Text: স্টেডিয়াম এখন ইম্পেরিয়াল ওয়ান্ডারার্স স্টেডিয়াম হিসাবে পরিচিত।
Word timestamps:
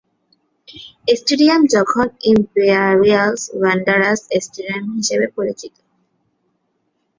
স্টেডিয়াম 1.15 1.61
এখন 1.75 2.07
ইম্পেরিয়াল 2.31 3.31
ওয়ান্ডারার্স 3.53 4.21
স্টেডিয়াম 4.43 4.83
হিসাবে 4.97 5.27
পরিচিত। 5.37 5.73